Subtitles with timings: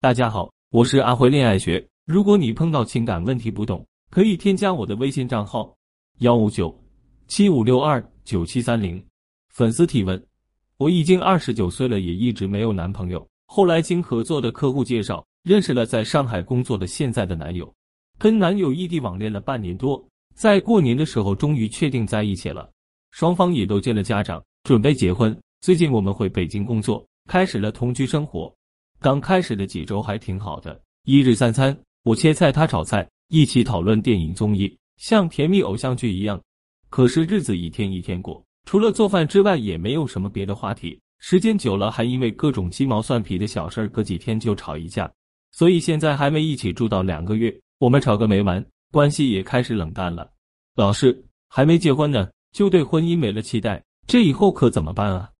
[0.00, 1.84] 大家好，我是阿辉恋爱学。
[2.06, 5.76] 如果你碰到情感问题不懂，可以添加我的微信账号
[6.20, 6.72] 幺五九
[7.26, 9.04] 七五六二九七三零。
[9.48, 10.24] 粉丝提问：
[10.76, 13.28] 我已经二十九岁了，也一直没有男朋友。
[13.46, 17.68] 后来经合作的客户介绍，认识了在上海工作的现在的男友，
[18.20, 20.00] 跟男友异地网恋了半年多，
[20.32, 22.70] 在过年的时候终于确定在一起了，
[23.10, 25.36] 双方也都见了家长，准备结婚。
[25.60, 28.54] 最近我们回北京工作，开始了同居生活。
[29.00, 36.40] 刚开始的几周还挺好的，一日三餐，我切菜，他炒菜，一起讨论电影综艺，像甜蜜偶像剧一样。
[36.90, 40.98] 可是日子一天一天过，除了做饭之外，也没有什么别的话题。
[41.20, 45.10] 时间久了，还因为各种鸡毛蒜皮的小事儿，隔几天就吵一架。
[45.52, 50.28] 所以现在还没一起住到两个月，我们吵个没完，关系也开始冷淡了。
[50.74, 55.30] 老师还没结婚呢，就对婚姻没了期待，这以后可怎么办啊？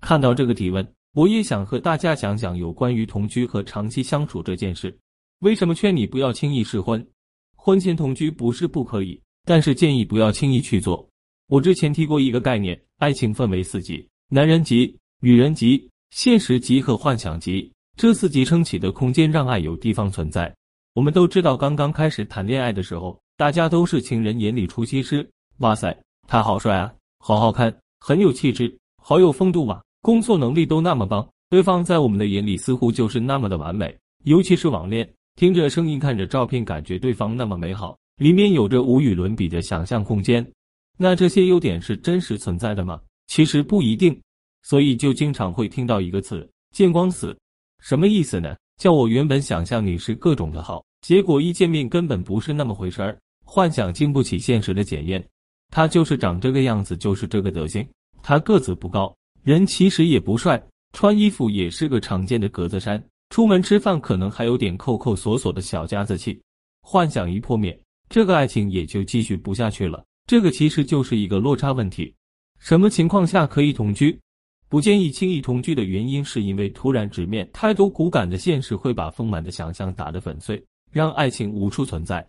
[0.00, 0.86] 看到这个提问。
[1.14, 4.96] 我也想和大家讲讲有关于同居和长期相处这件事。
[5.40, 7.06] 为什么劝你不要轻易试婚？
[7.54, 11.06] 婚前同居不是不可以，但是建议不要轻易去做。
[11.48, 17.70] 我之前提过一个概念，爱情分为四级：男人级、女人级、现实级和幻想级。
[17.94, 20.54] 这四级撑起的空间让爱有地方存在。
[20.94, 25.28] 我们都知道，刚刚开始谈恋爱的时候，大家都是情人眼里出西施。
[25.58, 25.94] 哇塞，
[26.26, 29.82] 他好帅啊，好好看，很有气质，好有风度啊。
[30.02, 33.96] 工作能力都那么棒，对方在我们的眼里似乎就是那么的完美。
[34.24, 40.44] 尤其是网恋，听着声音，看着照片，感觉对方那么美好，里面有着无与伦比的想象空间。
[40.98, 43.00] 那这些优点是真实存在的吗？
[43.28, 44.20] 其实不一定。
[44.64, 47.36] 所以就经常会听到一个词“见光死”，
[47.80, 48.56] 什么意思呢？
[48.80, 53.16] 叫我原本想象你是各种的好，结果一见面根本不是那么回事儿。
[53.44, 55.24] 幻想经不起现实的检验，
[55.70, 57.86] 他就是长这个样子，就是这个德行。
[58.22, 59.12] 他个子不高。
[59.42, 60.62] 人其实也不帅，
[60.92, 66.40] 穿衣服也是个常见的格子衫，出门吃饭可能还有点扣扣索索的小家子气。
[66.80, 67.76] 幻想一破灭，
[68.08, 70.04] 这个爱情也就继续不下去了。
[70.28, 72.14] 这个其实就是一个落差问题。
[72.60, 74.16] 什么情况下可以同居？
[74.68, 82.24] 不建议轻易同居的原因，是因为突然直面太多骨感的现实，会把丰满的想象打得粉碎，让爱情无处存在。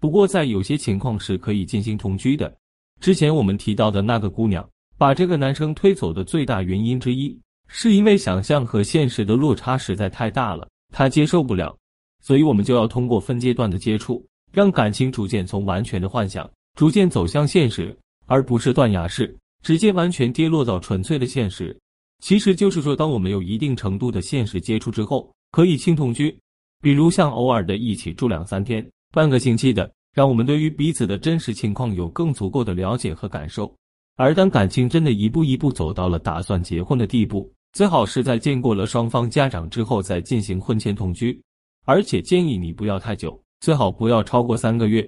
[0.00, 2.52] 不过在有些情况是可以进行同居的。
[3.00, 4.68] 之前我们提到的那个姑娘。
[4.98, 11.76] 把这个男生推走的最大原因之一，是因为想象和现实的落差实在太大了，他接受不了。
[12.22, 17.96] 所以，我们就要通过分阶段的接触，让感情逐渐从完全的幻想，逐渐走向现实，
[18.26, 21.78] 而不是断崖式，直接完全跌落到纯粹的现实。
[22.24, 26.36] 其实就是说，当我们有一定程度的现实接触之后，可以轻同居，
[26.80, 33.72] 比如像偶尔的一起住两三天、半个星期的，让我们对于彼此的真实情况有更足够的了解和感受。
[34.16, 41.38] 而当感情真的一步一步走到了打算结婚的地步，最好是在见过了双方家长之后再进行婚前同居，
[41.84, 45.06] 而且建议你不要太久，最好不要超过三个月，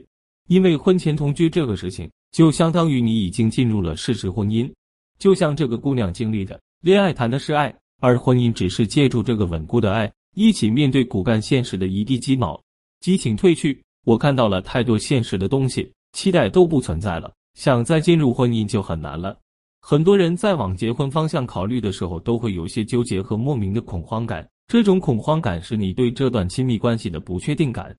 [0.48, 4.70] 因为婚前同居这个事情就相当于你已经进入了事实婚姻。
[5.18, 12.62] 就像这个姑娘经历的，恋爱谈的是爱，而婚姻只是借助这个稳固的爱，一起面对骨干现实的一地鸡毛，
[13.00, 17.32] 激情褪去，我看到了太多现实的东西，期待都不存在了。
[17.58, 19.36] 想再进入婚姻就很难了。
[19.80, 24.48] 很多人在往结婚方向考虑的时候，都会有些纠结和莫名的恐慌感。
[24.68, 27.92] 这种恐慌感是你对这段亲密关系的不确定感。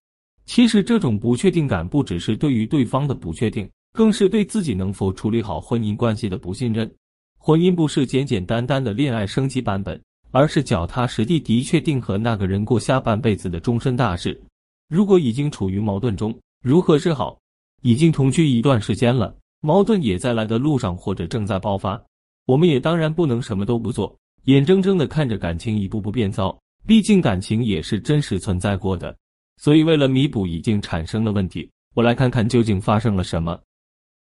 [0.45, 6.89] 其实，这种不确定感不只是对于对方的不确定，更是对自己能否处理好婚姻关系的不信任。
[7.37, 14.41] 婚姻不是简简单单的恋爱升级版本，而是脚踏实地的确定和那个人过下半辈子的终身大事。
[14.87, 16.33] 如果已经处于矛盾中，
[16.63, 17.37] 如何是好？
[17.81, 19.35] 已经同居一段时间了。
[19.61, 22.01] 矛盾也在来的路上，或者正在爆发。
[22.45, 26.57] 我们也当然不能什么都不做，眼睁睁的看着感情一步步变糟。
[26.87, 29.15] 毕竟感情也是真实存在过的。
[29.57, 33.59] 所以为了弥补已经产生的问题，我来看看究竟发生了什么。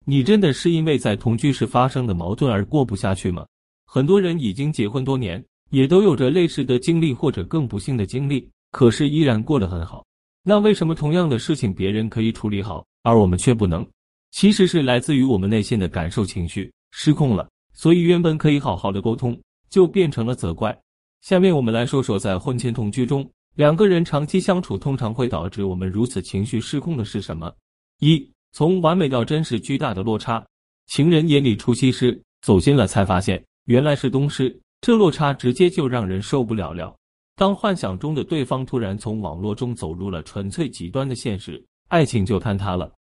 [0.06, 3.46] 你真的是因为在同居时发生的矛盾而过不下去吗？
[3.84, 10.04] 很多人已经结婚多年，也都有着类似的经历或者更不幸的经历，可是依然过得很好。
[10.42, 13.86] 那为什么同样的事情别人可以处理好，而我们却不能？
[14.36, 19.34] 其实是来自于我们内心的感受情绪失控了，所以原本可以好好的沟通，
[19.70, 20.78] 就变成了责怪。
[21.22, 27.50] 下面我们来说说，在婚前同居中，两个人长期相处通常会导致我们如此情绪失控的是什么？
[28.00, 30.46] 一，从完美到真实巨大的落差。
[30.86, 36.94] 情人眼里出西施，走近了才发现原来是东施，这落差直接就让人受不了了。
[37.36, 42.92] 当幻想中的对方突然从网络中走入了纯粹极端的现实，爱情就坍塌了。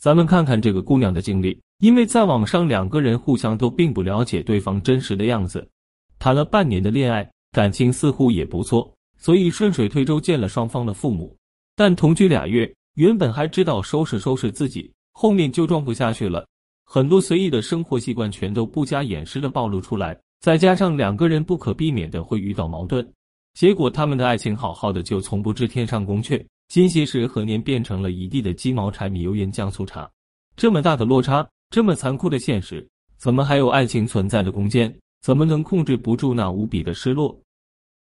[0.00, 5.68] 咱们看看这个姑娘的经历，因为在网上两个人互相都并不了解对方真实的样子，
[6.18, 11.36] 谈了半年的恋爱，感情似乎也不错，所以顺水推舟见了双方的父母。
[11.76, 16.46] 但同居俩月，原本还知道收拾收拾自己，后面就装不下去了，
[16.86, 20.18] 很多随意的生活习惯全都不加掩饰的暴露出来。
[20.40, 23.06] 再加上两个人不可避免的会遇到矛盾，
[23.52, 30.08] 结果他们的爱情好好的就从不知天上宫阙，今夕时何年变成了一地的鸡毛柴米油盐酱醋茶。
[30.54, 32.88] 这么大的落差，这么残酷的现实，
[33.18, 34.96] 怎么还有爱情存在的空间？
[35.20, 37.36] 怎么能控制不住那无比的失落？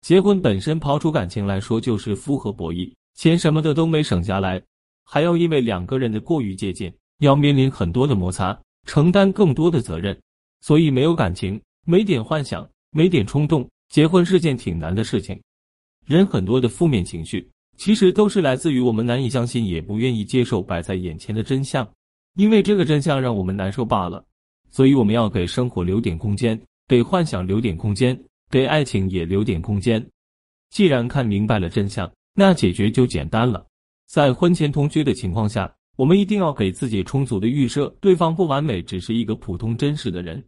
[0.02, 4.62] 结婚本身刨除感情来说就是复合博弈，钱什么的都没省下来，
[5.04, 8.56] 还要因为两个人的过于接近，要面临很多的摩擦，
[8.86, 10.16] 承担更多的责任。
[10.62, 15.42] 所以没有感情，没点幻想，没点冲动，结婚是件挺难的事情。
[16.06, 21.90] 人很多的负面情绪，其实都是来自于我们难以相信，也不愿意接受摆在眼前的真相，
[22.36, 24.22] 因为这个真相让我们难受罢了。
[24.70, 26.60] 所以我们要给生活留点空间。
[26.90, 30.04] 给幻想留点空间，给爱情也留点空间。
[30.72, 33.64] 既然看明白了真相，那解决就简单了。
[34.08, 40.44] 在婚前同居的情况下，我们一定要给自己充足的预设，对方不完美，只是一个普通真实的人。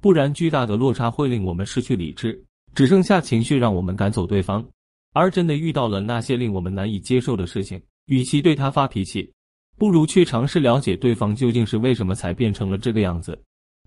[0.00, 2.44] 不然，巨大的落差会令我们失去理智，
[2.74, 4.66] 只剩下情绪，让我们赶走对方。
[5.14, 9.32] 而真的遇到了那些令我们难以接受的事情，与其对他发脾气，
[9.78, 13.40] 不如去尝试了解对方究竟是为什么才变成了这个样子，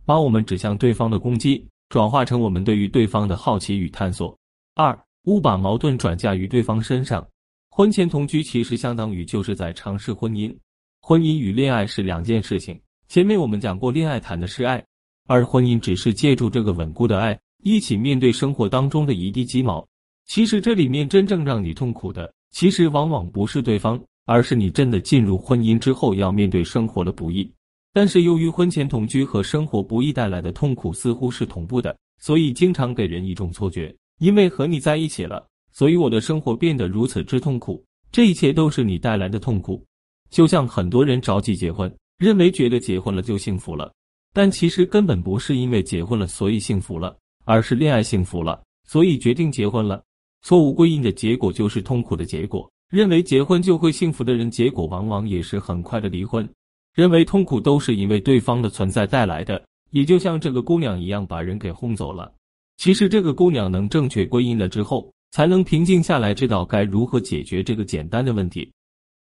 [0.06, 1.64] 把我们指向对方的攻击。
[1.90, 4.38] 转化成我们对于对方的好奇与探索。
[4.76, 7.26] 二，勿把矛盾转嫁于对方身上。
[7.70, 10.54] 婚前同居其实相当于就是在尝试婚姻。
[11.00, 12.78] 婚姻与恋爱是两件事情。
[13.08, 14.84] 前面我们讲过，恋爱谈的是爱，
[15.28, 19.88] 而婚姻只是借助这个稳固的爱，一起面对生活当中的一地鸡毛。
[20.28, 27.50] 其实这里面真正让你痛苦的，其实往往不是对方，而是你真的进入婚姻之后要面对生活的不易。
[27.94, 37.84] 但是由于婚前同居和生活不易带来的痛苦似乎是同步的，所以经常给人一种错觉：因为和你在一起了，所以我的生活变得如此之痛苦。
[38.12, 39.84] 这一切都是你带来的痛苦。
[40.30, 43.92] 就像很多人着急结婚，认为觉得结婚了就幸福了，
[44.34, 50.04] 但其实根本不是因为结婚了所以幸福了，而是恋爱幸福了，所以决定结婚了。
[50.42, 52.70] 错误归因的结果就是痛苦的结果。
[52.90, 56.48] 认为结婚就会幸福的人，结果往往也是很快的离婚。
[56.94, 59.62] 认为痛苦都是因为对方的存在带来的，
[59.92, 62.34] 也就像这个姑娘一样，把人给轰走了。
[62.78, 68.72] 其实这个姑娘能正确归因了之后，才能平静下来，知道该如何解决这个简单的问题。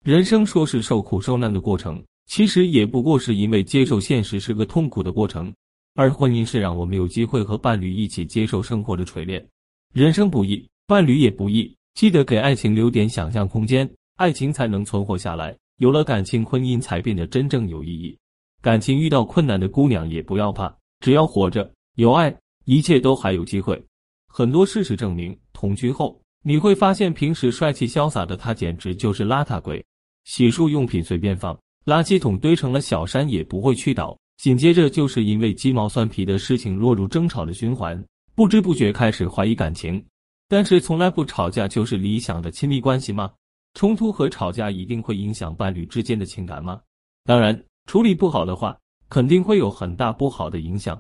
[0.06, 5.52] 人生说是受苦受难的过程，其实也不过是因为接受现实是个痛苦的过程，
[5.96, 9.46] 而婚姻是让我们有机会和伴侣一起接受生活的锤炼。
[9.94, 15.54] 人生不易，伴侣也不易，记得给爱情留点想象空间，爱情才能存活下来。
[15.80, 18.18] 有了感情，婚姻才变得真正有意义。
[18.62, 23.86] 感情遇到困难的姑娘也不要怕，只要活着有爱，一切都还有机会。
[24.30, 29.86] 很多事实证明，同居后你会发现，平时帅气潇洒的他简直就是邋遢鬼。
[30.24, 31.54] 洗漱用品随便放，
[31.86, 34.18] 垃圾桶堆成了小山也不会去倒。
[34.38, 38.02] 紧接着就是因为鸡毛蒜皮的事情落入争吵的循环，
[38.36, 40.02] 不知不觉开始怀疑感情。
[40.48, 43.32] 但是从来不吵架就是理想的亲密关系吗？
[43.74, 46.82] 冲突和吵架一定会影响伴侣之间的情感吗？
[47.26, 48.78] 当然，处理不好的话，
[49.10, 51.00] 肯定会有很大不好的影响。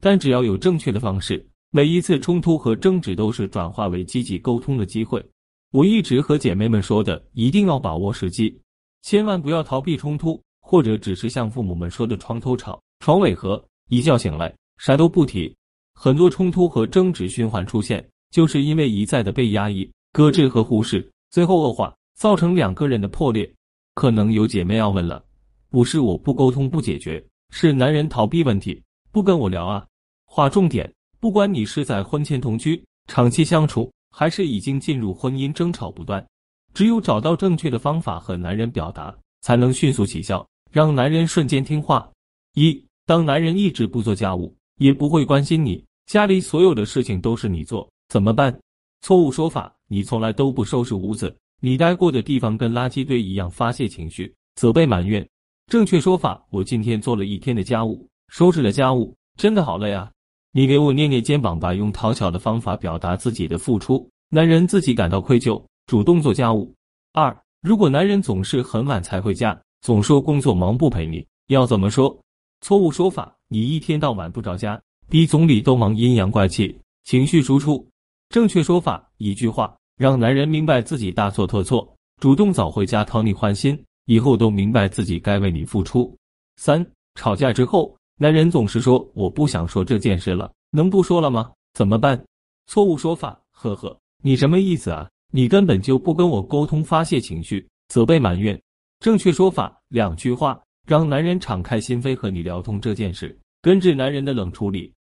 [0.00, 5.24] 但只要有正确的方式，每一次冲突和争执都是转化为积极沟通的机会。
[5.70, 8.60] 我一直和姐妹们说的，一定要把握时机，
[9.02, 15.54] 千万不要逃避冲突，或者只是像父母们说的“床头吵，床尾和”，一觉醒来啥都不提。
[15.94, 21.94] 很多冲突和争执循环出现，就是因为一再的被压抑、搁置和忽视，最后恶化。
[22.18, 23.48] 造成两个人的破裂，
[23.94, 25.24] 可能有姐妹要问了：
[25.70, 28.82] 不是我不沟通不解决，是男人逃避问题，
[29.12, 29.86] 不跟我聊啊？
[30.24, 36.26] 划重点，不管你是在婚前同居、长期相处，还是已经进入婚姻争吵不断，
[36.74, 42.10] 只有找到正确的方法和男人表达，才能迅速起效，让男人瞬间听话。
[42.54, 48.58] 一，当男人一直不做家务，也不会关心你，家里所有的事情都是你做，怎么办？
[49.02, 51.36] 错误说法，你从来都不收拾屋子。
[51.60, 55.28] 你待过的地方跟垃圾堆一样，发泄情绪、责备、埋怨。
[55.66, 60.10] 正确说法：我今天做了一天的家务，收拾了家务，真的好累啊！
[60.52, 66.74] 你给我捏捏肩膀吧，用讨巧的方法表达自己的付出，男人自己感到愧疚，主动做家务。
[67.12, 72.18] 二，如果男人总是很晚才回家，总说工作忙不陪你，要怎么说？
[72.62, 77.86] 错误说法：你一天到晚不着家，比总理都忙，阴阳怪气，情绪输出。
[78.28, 79.74] 正确说法：一句话。
[79.98, 86.16] 让男人明白自己大错特错，主动早回家讨你欢心，以后都明白自己该为你付出。
[86.54, 91.50] 三吵架之后，男人总是说我不想说这件事了，能不说了吗？
[91.74, 92.24] 怎么办？
[92.68, 95.10] 错误说法，呵呵，你什么意思啊？
[95.32, 98.56] 你根本就不跟我沟通发泄情绪，责备埋怨。
[99.00, 103.36] 正确说法两句话，让男人敞开心扉和你聊通这件事。
[103.60, 104.94] 根治男人的冷处理，